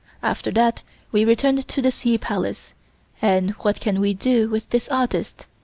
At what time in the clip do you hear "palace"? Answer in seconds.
2.17-2.73